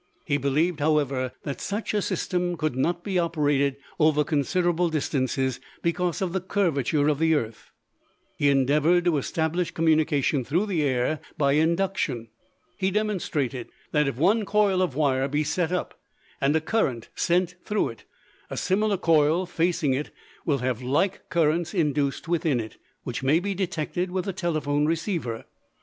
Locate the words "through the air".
10.43-11.19